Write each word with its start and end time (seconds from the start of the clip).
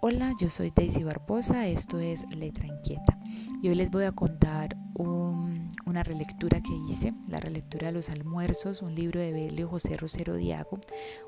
Hola, 0.00 0.32
yo 0.38 0.50
soy 0.50 0.72
Daisy 0.74 1.02
Barbosa, 1.02 1.66
esto 1.66 1.98
es 1.98 2.24
Letra 2.30 2.66
Inquieta. 2.66 3.18
Y 3.62 3.68
hoy 3.68 3.74
les 3.74 3.90
voy 3.90 4.04
a 4.04 4.12
contar 4.12 4.76
una 5.86 6.02
relectura 6.02 6.60
que 6.60 6.74
hice, 6.88 7.14
la 7.28 7.40
relectura 7.40 7.86
de 7.86 7.92
los 7.92 8.10
almuerzos, 8.10 8.82
un 8.82 8.94
libro 8.94 9.18
de 9.18 9.32
Belio 9.32 9.68
José 9.68 9.96
Rosero 9.96 10.36
Diago, 10.36 10.78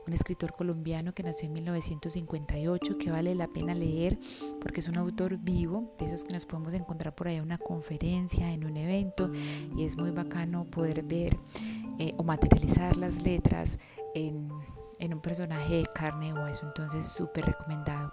un 0.06 0.12
escritor 0.12 0.52
colombiano 0.52 1.14
que 1.14 1.22
nació 1.22 1.46
en 1.46 1.54
1958, 1.54 2.98
que 2.98 3.10
vale 3.10 3.34
la 3.34 3.48
pena 3.48 3.74
leer 3.74 4.18
porque 4.60 4.80
es 4.80 4.88
un 4.88 4.98
autor 4.98 5.38
vivo, 5.38 5.94
de 5.98 6.06
esos 6.06 6.24
que 6.24 6.34
nos 6.34 6.44
podemos 6.44 6.74
encontrar 6.74 7.14
por 7.14 7.28
ahí 7.28 7.36
en 7.36 7.44
una 7.44 7.58
conferencia, 7.58 8.52
en 8.52 8.64
un 8.64 8.76
evento 8.76 9.30
y 9.76 9.84
es 9.84 9.96
muy 9.96 10.10
bacano 10.10 10.64
poder 10.64 11.02
ver 11.02 11.38
eh, 11.98 12.14
o 12.16 12.24
materializar 12.24 12.96
las 12.96 13.22
letras 13.22 13.78
en 14.14 14.50
en 14.98 15.14
un 15.14 15.20
personaje 15.20 15.76
de 15.76 15.86
carne 15.86 16.28
y 16.28 16.32
hueso, 16.32 16.66
entonces 16.66 17.06
súper 17.06 17.46
recomendado. 17.46 18.12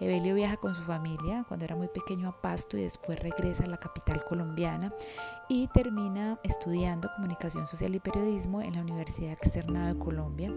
Evelio 0.00 0.34
viaja 0.34 0.56
con 0.56 0.74
su 0.74 0.82
familia 0.82 1.44
cuando 1.48 1.64
era 1.64 1.76
muy 1.76 1.88
pequeño 1.88 2.28
a 2.28 2.40
Pasto 2.40 2.76
y 2.76 2.82
después 2.82 3.18
regresa 3.18 3.64
a 3.64 3.68
la 3.68 3.78
capital 3.78 4.24
colombiana 4.24 4.92
y 5.48 5.68
termina 5.68 6.38
estudiando 6.42 7.10
comunicación 7.14 7.66
social 7.66 7.94
y 7.94 8.00
periodismo 8.00 8.60
en 8.62 8.74
la 8.74 8.82
Universidad 8.82 9.32
Externada 9.32 9.94
de 9.94 9.98
Colombia. 9.98 10.52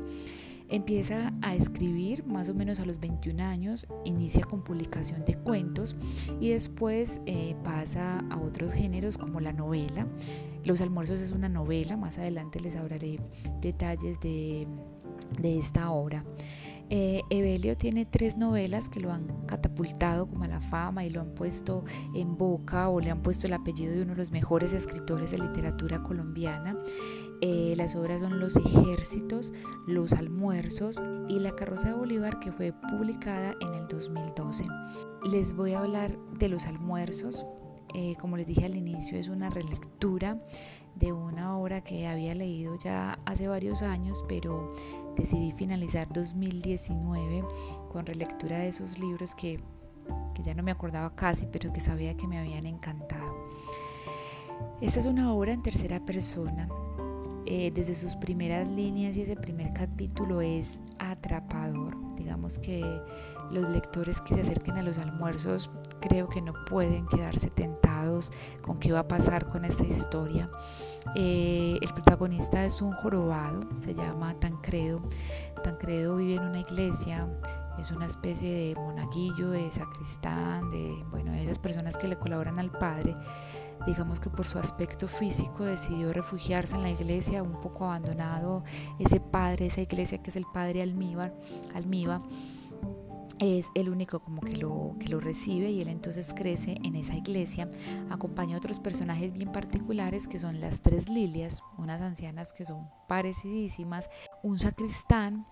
Empieza 0.72 1.34
a 1.42 1.56
escribir 1.56 2.24
más 2.28 2.48
o 2.48 2.54
menos 2.54 2.80
a 2.80 2.86
los 2.86 3.00
21 3.00 3.42
años, 3.42 3.88
inicia 4.06 4.46
con 4.46 4.64
publicación 4.64 5.26
de 5.26 5.36
cuentos 5.36 5.96
y 6.40 6.50
después 6.50 7.22
eh, 7.26 7.56
pasa 7.64 8.24
a 8.30 8.38
otros 8.38 8.74
géneros 8.74 9.18
como 9.18 9.40
la 9.40 9.52
novela. 9.52 10.06
Los 10.64 10.82
almuerzos 10.82 11.22
es 11.22 11.32
una 11.32 11.50
novela, 11.50 11.98
más 11.98 12.20
adelante 12.20 12.60
les 12.60 12.76
hablaré 12.76 13.20
detalles 13.62 14.20
de 14.20 14.68
de 15.40 15.58
esta 15.58 15.92
obra. 15.92 16.24
Eh, 16.92 17.22
Evelio 17.30 17.78
tiene 17.78 18.06
tres 18.06 18.36
novelas 18.36 18.90
que 18.90 19.00
lo 19.00 19.12
han 19.12 19.46
catapultado 19.46 20.28
como 20.28 20.44
a 20.46 20.48
la 20.48 20.60
fama 20.60 21.06
y 21.06 21.12
lo 21.12 21.22
han 21.22 21.36
puesto 21.36 21.84
en 22.16 22.36
boca 22.36 22.90
o 22.90 23.00
le 23.00 23.12
han 23.12 23.22
puesto 23.22 23.46
el 23.46 23.54
apellido 23.54 23.94
de 23.94 24.02
uno 24.02 24.14
de 24.14 24.18
los 24.18 24.32
mejores 24.32 24.74
escritores 24.74 25.30
de 25.30 25.38
literatura 25.38 26.02
colombiana. 26.02 26.76
Eh, 27.42 27.74
las 27.78 27.96
obras 27.96 28.22
son 28.22 28.40
Los 28.40 28.56
Ejércitos, 28.56 29.54
Los 29.88 30.14
Almuerzos 30.14 31.02
y 31.30 31.40
La 31.40 31.56
Carroza 31.56 31.90
de 31.90 31.94
Bolívar 31.94 32.40
que 32.40 32.52
fue 32.52 32.74
publicada 32.90 33.56
en 33.62 33.74
el 33.76 33.88
2012. 33.88 34.66
Les 35.32 35.54
voy 35.54 35.74
a 35.74 35.80
hablar 35.80 36.18
de 36.40 36.50
Los 36.50 36.66
Almuerzos. 36.66 37.46
Eh, 37.94 38.16
como 38.20 38.38
les 38.38 38.48
dije 38.48 38.66
al 38.66 38.76
inicio, 38.76 39.18
es 39.18 39.28
una 39.28 39.50
relectura 39.50 40.38
de 40.96 41.12
una 41.12 41.58
obra 41.58 41.82
que 41.82 42.08
había 42.08 42.36
leído 42.36 42.76
ya 42.78 43.20
hace 43.26 43.48
varios 43.48 43.82
años, 43.82 44.24
pero 44.28 44.70
decidí 45.16 45.54
finalizar 45.54 46.08
2019 46.12 47.44
con 47.92 48.06
relectura 48.06 48.60
de 48.60 48.68
esos 48.68 49.00
libros 49.00 49.34
que, 49.36 49.60
ya 50.44 50.54
no 50.54 50.64
me 50.64 50.72
acordaba 50.72 51.14
casi, 51.16 51.48
pero 51.48 51.74
que 51.74 51.82
sabía 51.82 52.16
que 52.16 52.26
me 52.26 52.40
habían 52.40 52.66
encantado. 52.66 53.50
Esta 54.80 55.02
es 55.02 55.06
una 55.06 55.34
obra 55.34 55.52
en 55.52 55.62
tercera 55.62 56.00
persona. 56.06 56.70
Eh, 57.46 57.72
desde 57.74 57.96
sus 57.96 58.16
primeras 58.16 58.70
líneas 58.70 59.18
y 59.18 59.24
ese 59.24 59.36
primer 59.36 59.74
capítulo 59.74 60.40
es 60.40 60.80
atrapador. 61.00 61.98
Digamos 62.16 62.60
que 62.60 62.84
los 63.52 63.68
lectores 63.70 64.22
que 64.22 64.36
se 64.36 64.42
acerquen 64.42 64.78
a 64.78 64.84
los 64.84 64.98
almuerzos 64.98 65.70
creo 66.00 66.30
que 66.30 66.42
no 66.42 66.54
pueden 66.66 67.08
quedarse 67.08 67.50
tentados 67.50 68.32
con 68.62 68.80
qué 68.80 68.92
va 68.92 69.00
a 69.00 69.08
pasar 69.08 69.48
con 69.48 69.66
esta 69.66 69.84
historia. 69.84 70.50
Eh, 71.16 71.78
el 71.82 71.94
protagonista 71.94 72.64
es 72.66 72.82
un 72.82 72.92
jorobado, 72.94 73.62
se 73.80 73.94
llama 73.94 74.34
Tancredo. 74.40 75.02
Tancredo 75.64 76.18
vive 76.18 76.36
en 76.36 76.44
una 76.44 76.60
iglesia, 76.60 77.28
es 77.80 77.92
una 77.92 78.06
especie 78.06 78.52
de 78.52 78.76
monaguillo, 78.76 79.52
de 79.52 79.72
sacristán, 79.72 80.70
de 80.72 81.04
bueno, 81.10 81.34
esas 81.34 81.60
personas 81.60 81.98
que 81.98 82.08
le 82.08 82.18
colaboran 82.18 82.60
al 82.60 82.72
padre. 82.72 83.16
Digamos 83.88 84.20
que 84.20 84.30
por 84.30 84.46
su 84.46 84.60
aspecto 84.60 85.08
físico 85.08 85.64
decidió 85.64 86.12
refugiarse 86.12 86.76
en 86.76 86.84
la 86.84 86.90
iglesia, 86.90 87.42
un 87.42 87.62
poco 87.62 87.86
abandonado 87.86 88.64
ese 89.00 89.22
padre, 89.22 89.68
esa 89.68 89.82
iglesia 89.82 90.22
que 90.22 90.30
es 90.30 90.36
el 90.36 90.46
padre 90.54 90.82
Almíbar, 90.82 91.34
Almíbar 91.74 92.22
es 93.40 93.70
el 93.76 93.90
único 93.90 94.20
como 94.20 94.42
que 94.42 94.56
lo, 94.58 94.96
que 95.00 95.08
lo 95.08 95.20
recibe 95.20 95.72
y 95.72 95.82
él 95.82 95.88
entonces 95.88 96.34
crece 96.34 96.78
en 96.84 96.96
esa 96.96 97.16
iglesia, 97.16 97.70
acompaña 98.10 98.56
a 98.56 98.58
otros 98.58 98.80
personajes 98.80 99.32
bien 99.34 99.52
particulares 99.52 100.28
que 100.28 100.40
son 100.40 100.60
las 100.60 100.82
tres 100.82 101.10
lilias, 101.10 101.64
unas 101.78 102.02
ancianas 102.02 102.54
que 102.54 102.66
son 102.66 102.90
parecidísimas, 103.08 104.10
un 104.44 104.60
sacristán 104.60 105.46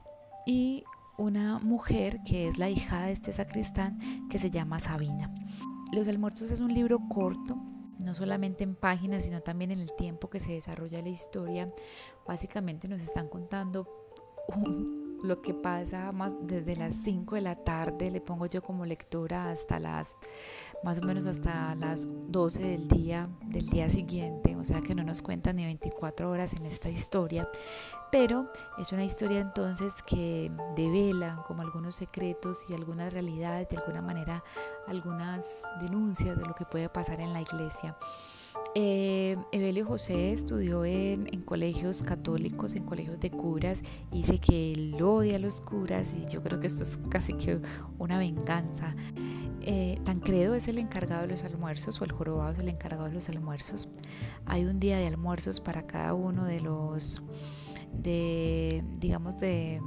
y 0.46 0.84
una 1.18 1.60
mujer 1.60 2.20
que 2.24 2.48
es 2.48 2.58
la 2.58 2.70
hija 2.70 3.06
de 3.06 3.14
este 3.14 3.34
sacristán 3.34 4.28
que 4.30 4.40
se 4.40 4.50
llama 4.50 4.80
Sabina. 4.80 5.34
Los 5.92 6.08
almuerzos 6.08 6.52
es 6.52 6.60
un 6.60 6.74
libro 6.74 7.00
corto, 7.10 7.58
no 8.04 8.14
solamente 8.14 8.64
en 8.64 8.76
páginas, 8.76 9.26
sino 9.26 9.42
también 9.42 9.72
en 9.72 9.80
el 9.80 9.92
tiempo 9.96 10.30
que 10.30 10.40
se 10.40 10.52
desarrolla 10.52 11.02
la 11.02 11.10
historia. 11.10 11.74
Básicamente 12.28 12.88
nos 12.88 13.02
están 13.02 13.30
contando 13.30 13.88
lo 15.24 15.42
que 15.42 15.54
pasa 15.54 16.12
más 16.12 16.36
desde 16.42 16.76
las 16.76 16.96
5 16.96 17.36
de 17.36 17.42
la 17.42 17.56
tarde, 17.56 18.12
le 18.12 18.22
pongo 18.22 18.46
yo 18.46 18.62
como 18.62 18.86
lectora 18.86 19.50
hasta 19.50 19.80
las, 19.80 20.18
más 20.84 21.00
o 21.00 21.02
menos 21.02 21.26
hasta 21.26 21.76
las 21.76 22.08
12 22.28 22.64
del 22.64 22.88
día, 22.88 23.30
del 23.46 23.70
día 23.70 23.90
siguiente, 23.90 24.56
o 24.56 24.64
sea 24.64 24.82
que 24.82 24.96
no 24.96 25.04
nos 25.04 25.22
cuentan 25.22 25.56
ni 25.56 25.66
24 25.66 26.30
horas 26.30 26.54
en 26.54 26.66
esta 26.66 26.90
historia, 26.90 27.50
pero 28.12 28.52
es 28.78 28.92
una 28.92 29.04
historia 29.04 29.40
entonces 29.40 30.04
que 30.04 30.52
devela 30.76 31.44
como 31.48 31.62
algunos 31.62 31.96
secretos 31.96 32.66
y 32.70 32.74
algunas 32.74 33.14
realidades, 33.14 33.68
de 33.70 33.78
alguna 33.78 34.02
manera 34.02 34.44
algunas 34.88 35.64
denuncias 35.82 36.38
de 36.38 36.46
lo 36.46 36.56
que 36.56 36.66
puede 36.66 36.90
pasar 36.90 37.20
en 37.22 37.34
la 37.34 37.42
iglesia. 37.42 37.98
Eh, 38.80 39.36
Evelio 39.52 39.88
José 39.88 40.32
estudió 40.32 40.86
en, 40.86 41.42
colegios 41.46 42.04
católicos, 42.04 42.76
en 42.76 42.84
colegios 42.84 43.20
de 43.20 43.32
curas, 43.32 43.82
y 44.12 44.18
dice 44.18 44.38
que 44.38 44.72
él 44.72 45.02
odia 45.02 45.38
a 45.38 45.40
los 45.40 45.62
curas 45.62 46.16
y 46.16 46.32
yo 46.32 46.44
creo 46.44 46.60
que 46.60 46.68
esto 46.68 46.84
es 46.84 47.00
casi 47.10 47.34
que 47.34 47.60
una 47.98 48.20
venganza. 48.20 48.96
Eh, 49.62 50.00
Tancredo 50.06 50.54
es 50.54 50.68
el 50.68 50.78
encargado 50.78 51.24
de 51.24 51.30
los 51.30 51.44
almuerzos 51.44 52.00
o 52.00 52.06
el 52.06 52.12
jorobado 52.12 52.52
es 52.52 52.60
el 52.60 52.70
encargado 52.70 53.06
de 53.08 53.16
los 53.16 53.28
almuerzos. 53.30 53.90
Hay 54.46 54.66
un 54.66 54.80
día 54.80 54.98
de 55.00 55.08
almuerzos 55.08 55.60
para 55.60 55.88
cada 55.88 56.14
uno 56.14 56.46
de 56.46 56.60
los, 56.60 57.24
de, 57.94 58.84
digamos, 59.00 59.40
de 59.40 59.82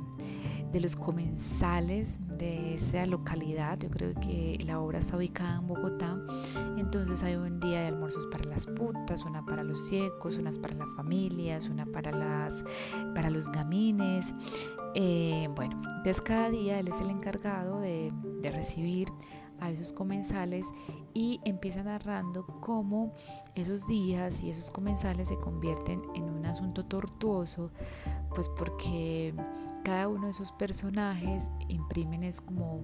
de 0.73 0.81
los 0.81 0.97
comensales 0.97 2.21
de 2.39 2.75
esa 2.75 3.07
localidad. 3.07 3.79
Yo 3.79 3.91
creo 3.91 4.15
que 4.15 4.59
la 4.65 4.81
obra 4.81 5.01
está 5.01 5.17
ubicada 5.17 5.59
en 5.59 5.67
Bogotá. 5.67 6.19
Entonces 6.77 7.23
hay 7.23 7.35
un 7.35 7.61
día 7.61 7.81
de 7.81 7.89
almuerzos 7.89 8.27
para 8.27 8.45
las 8.45 8.67
putas, 8.67 9.25
una 9.25 9.45
para 9.45 9.63
los 9.63 9.89
ciegos, 9.89 10.37
unas 10.37 10.59
para 10.59 10.75
las 10.75 10.89
familias, 10.97 11.69
una 11.69 11.87
para, 11.87 12.13
las, 12.13 12.65
para 13.15 13.31
los 13.31 13.49
gamines. 13.49 14.35
Eh, 14.95 15.49
bueno, 15.55 15.81
entonces 15.97 16.23
cada 16.23 16.51
día 16.51 16.79
él 16.79 16.89
es 16.89 17.01
el 17.01 17.11
encargado 17.11 17.81
de 17.81 18.13
recibir 18.43 19.09
a 19.61 19.71
esos 19.71 19.93
comensales 19.93 20.73
y 21.15 21.41
empieza 21.45 21.83
narrando 21.83 22.47
cómo 22.61 23.13
esos 23.55 23.87
días 23.87 24.43
y 24.43 24.51
esos 24.51 24.71
comensales 24.71 25.29
se 25.29 25.37
convierten 25.37 26.01
en 26.15 26.25
un 26.25 26.47
asunto 26.47 26.85
tortuoso, 26.87 27.71
pues 28.35 28.49
porque 28.49 29.35
cada 29.85 30.09
uno 30.09 30.27
de 30.27 30.31
esos 30.31 30.53
personajes 30.53 31.49
imprimen 31.69 32.23
es 32.23 32.41
como 32.41 32.81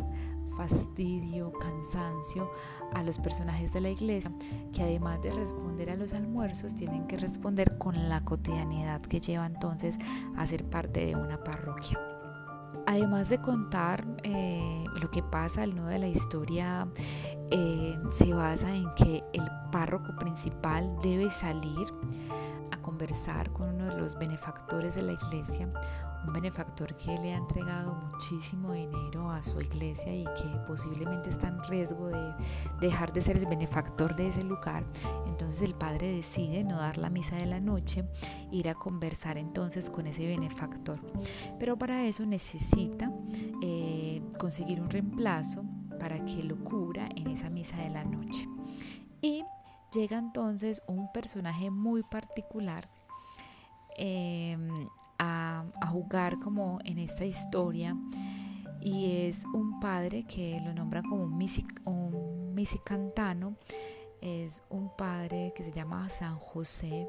fastidio, 0.56 1.52
cansancio 1.52 2.50
a 2.94 3.02
los 3.02 3.18
personajes 3.18 3.72
de 3.72 3.80
la 3.80 3.90
iglesia, 3.90 4.32
que 4.72 4.82
además 4.82 5.20
de 5.22 5.32
responder 5.32 5.90
a 5.90 5.96
los 5.96 6.14
almuerzos, 6.14 6.74
tienen 6.74 7.06
que 7.06 7.18
responder 7.18 7.76
con 7.78 8.08
la 8.08 8.24
cotidianidad 8.24 9.02
que 9.02 9.20
lleva 9.20 9.46
entonces 9.46 9.98
a 10.36 10.46
ser 10.46 10.64
parte 10.64 11.04
de 11.04 11.14
una 11.14 11.42
parroquia. 11.42 11.98
Además 12.86 13.28
de 13.28 13.40
contar 13.40 14.06
eh, 14.22 14.84
lo 15.00 15.10
que 15.10 15.22
pasa, 15.22 15.64
el 15.64 15.74
nudo 15.74 15.88
de 15.88 15.98
la 15.98 16.06
historia 16.06 16.86
eh, 17.50 17.98
se 18.10 18.32
basa 18.32 18.74
en 18.74 18.86
que 18.94 19.24
el 19.32 19.48
párroco 19.72 20.16
principal 20.16 20.96
debe 21.02 21.30
salir 21.30 21.86
a 22.70 22.76
conversar 22.78 23.52
con 23.52 23.70
uno 23.74 23.86
de 23.86 24.00
los 24.00 24.16
benefactores 24.16 24.94
de 24.94 25.02
la 25.02 25.12
iglesia, 25.12 25.68
un 26.26 26.32
benefactor 26.32 26.96
que 26.96 27.16
le 27.18 27.34
ha 27.34 27.36
entregado 27.36 27.94
muchísimo 27.94 28.72
dinero 28.72 29.30
a 29.30 29.42
su 29.42 29.60
iglesia 29.60 30.14
y 30.14 30.24
que 30.24 30.58
posiblemente 30.66 31.30
está 31.30 31.48
en 31.48 31.62
riesgo 31.64 32.08
de 32.08 32.34
dejar 32.80 33.12
de 33.12 33.22
ser 33.22 33.36
el 33.36 33.46
benefactor 33.46 34.16
de 34.16 34.28
ese 34.28 34.42
lugar. 34.42 34.84
Entonces 35.26 35.62
el 35.62 35.74
padre 35.74 36.12
decide 36.12 36.64
no 36.64 36.78
dar 36.78 36.98
la 36.98 37.10
misa 37.10 37.36
de 37.36 37.46
la 37.46 37.60
noche, 37.60 38.04
ir 38.50 38.68
a 38.68 38.74
conversar 38.74 39.38
entonces 39.38 39.90
con 39.90 40.06
ese 40.06 40.26
benefactor. 40.26 41.00
Pero 41.58 41.78
para 41.78 42.04
eso 42.04 42.26
necesita 42.26 43.10
eh, 43.62 44.22
conseguir 44.38 44.80
un 44.80 44.90
reemplazo 44.90 45.64
para 46.00 46.24
que 46.24 46.42
lo 46.42 46.56
cubra 46.56 47.08
en 47.14 47.28
esa 47.28 47.50
misa 47.50 47.76
de 47.78 47.90
la 47.90 48.04
noche. 48.04 48.48
Y 49.22 49.44
llega 49.92 50.18
entonces 50.18 50.82
un 50.88 51.10
personaje 51.12 51.70
muy 51.70 52.02
particular 52.02 52.88
eh, 53.98 54.58
a, 55.18 55.64
jugar 55.90 56.38
como 56.38 56.78
en 56.84 56.98
esta 56.98 57.24
historia 57.24 57.96
y 58.80 59.26
es 59.26 59.44
un 59.54 59.80
padre 59.80 60.24
que 60.24 60.60
lo 60.64 60.74
nombra 60.74 61.02
como 61.02 61.24
un, 61.24 61.32
un 61.84 62.54
misicantano, 62.54 63.56
es 64.20 64.62
un 64.68 64.94
padre 64.96 65.52
que 65.56 65.64
se 65.64 65.72
llama 65.72 66.08
San 66.08 66.36
José 66.38 67.08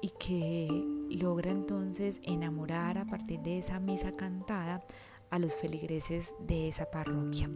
y 0.00 0.10
que 0.18 0.68
logra 1.10 1.50
entonces 1.50 2.20
enamorar 2.22 2.98
a 2.98 3.06
partir 3.06 3.40
de 3.40 3.58
esa 3.58 3.80
misa 3.80 4.12
cantada 4.12 4.82
a 5.30 5.38
los 5.38 5.54
feligreses 5.54 6.34
de 6.40 6.68
esa 6.68 6.90
parroquia. 6.90 7.50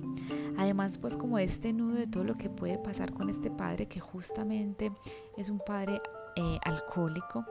Además, 0.58 0.98
pues 0.98 1.16
como 1.16 1.38
este 1.38 1.72
nudo 1.72 1.94
de 1.94 2.06
todo 2.06 2.24
lo 2.24 2.36
que 2.36 2.50
puede 2.50 2.78
pasar 2.78 3.12
con 3.12 3.30
este 3.30 3.50
padre, 3.50 3.86
que 3.86 4.00
justamente 4.00 4.92
es 5.36 5.50
un 5.50 5.60
padre 5.60 6.00
eh, 6.36 6.58
alcohólico, 6.64 7.44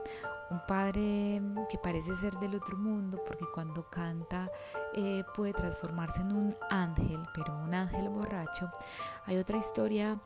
un 0.50 0.60
padre 0.66 1.40
que 1.70 1.78
parece 1.78 2.14
ser 2.16 2.34
del 2.38 2.54
otro 2.54 2.76
mundo, 2.76 3.22
porque 3.26 3.44
cuando 3.54 3.88
canta 3.88 4.50
eh, 4.94 5.22
puede 5.34 5.52
transformarse 5.52 6.20
en 6.20 6.32
un 6.32 6.56
ángel, 6.70 7.20
pero 7.34 7.56
un 7.56 7.74
ángel 7.74 8.08
borracho. 8.08 8.70
Hay 9.26 9.36
otra 9.36 9.58
historia 9.58 10.18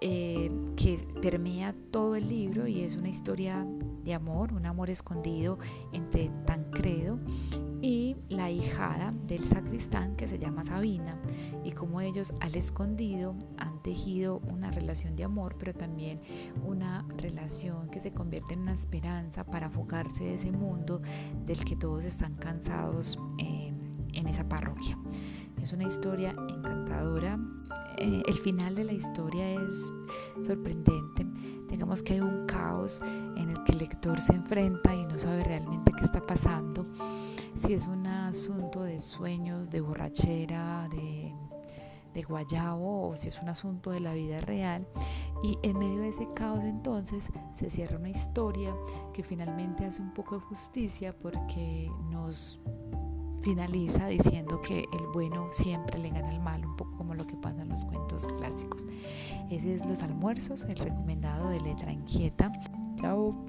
eh, 0.00 0.50
que 0.76 0.98
permea 1.20 1.74
todo 1.90 2.16
el 2.16 2.28
libro 2.28 2.66
y 2.66 2.80
es 2.80 2.96
una 2.96 3.08
historia 3.08 3.66
de 4.04 4.14
amor, 4.14 4.52
un 4.52 4.66
amor 4.66 4.90
escondido 4.90 5.58
entre 5.92 6.28
Tancredo 6.46 7.18
y 7.80 8.16
la 8.28 8.50
hijada 8.50 9.12
del 9.26 9.44
sacristán 9.44 10.16
que 10.16 10.28
se 10.28 10.38
llama 10.38 10.64
Sabina 10.64 11.18
y 11.64 11.72
como 11.72 12.00
ellos 12.00 12.34
al 12.40 12.54
escondido 12.54 13.34
han 13.56 13.82
tejido 13.82 14.38
una 14.50 14.70
relación 14.70 15.16
de 15.16 15.24
amor 15.24 15.56
pero 15.58 15.74
también 15.74 16.20
una 16.64 17.06
relación 17.16 17.88
que 17.90 18.00
se 18.00 18.12
convierte 18.12 18.54
en 18.54 18.60
una 18.60 18.72
esperanza 18.72 19.44
para 19.44 19.66
afogarse 19.66 20.24
de 20.24 20.34
ese 20.34 20.52
mundo 20.52 21.02
del 21.44 21.64
que 21.64 21.76
todos 21.76 22.04
están 22.04 22.34
cansados 22.34 23.18
eh, 23.38 23.63
en 24.14 24.26
esa 24.28 24.48
parroquia. 24.48 24.98
Es 25.62 25.72
una 25.72 25.84
historia 25.84 26.34
encantadora. 26.48 27.38
Eh, 27.98 28.22
el 28.26 28.34
final 28.34 28.74
de 28.74 28.84
la 28.84 28.92
historia 28.92 29.50
es 29.62 29.92
sorprendente. 30.44 31.26
Digamos 31.68 32.02
que 32.02 32.14
hay 32.14 32.20
un 32.20 32.44
caos 32.46 33.00
en 33.36 33.50
el 33.50 33.64
que 33.64 33.72
el 33.72 33.78
lector 33.78 34.20
se 34.20 34.34
enfrenta 34.34 34.94
y 34.94 35.04
no 35.06 35.18
sabe 35.18 35.42
realmente 35.44 35.92
qué 35.96 36.04
está 36.04 36.24
pasando 36.24 36.86
si 37.56 37.72
es 37.72 37.86
un 37.86 38.06
asunto 38.06 38.82
de 38.82 39.00
sueños, 39.00 39.70
de 39.70 39.80
borrachera, 39.80 40.88
de, 40.90 41.32
de 42.12 42.22
guayabo 42.22 43.08
o 43.08 43.16
si 43.16 43.28
es 43.28 43.40
un 43.40 43.48
asunto 43.48 43.90
de 43.90 44.00
la 44.00 44.12
vida 44.12 44.40
real. 44.40 44.86
Y 45.42 45.58
en 45.62 45.78
medio 45.78 46.00
de 46.00 46.08
ese 46.08 46.28
caos 46.34 46.60
entonces 46.62 47.30
se 47.54 47.70
cierra 47.70 47.96
una 47.96 48.08
historia 48.08 48.74
que 49.12 49.22
finalmente 49.22 49.84
hace 49.84 50.00
un 50.00 50.12
poco 50.12 50.36
de 50.36 50.40
justicia 50.42 51.14
porque 51.16 51.90
nos 52.10 52.60
finaliza 53.44 54.06
diciendo 54.06 54.62
que 54.62 54.80
el 54.80 55.06
bueno 55.12 55.48
siempre 55.52 55.98
le 55.98 56.08
gana 56.08 56.30
al 56.30 56.40
malo, 56.40 56.66
un 56.66 56.76
poco 56.76 56.96
como 56.96 57.14
lo 57.14 57.26
que 57.26 57.36
pasa 57.36 57.60
en 57.60 57.68
los 57.68 57.84
cuentos 57.84 58.26
clásicos. 58.38 58.86
Ese 59.50 59.74
es 59.74 59.86
Los 59.86 60.02
Almuerzos, 60.02 60.64
el 60.64 60.76
recomendado 60.76 61.50
de 61.50 61.60
Letra 61.60 61.92
Inquieta. 61.92 62.50
Chao. 62.96 63.44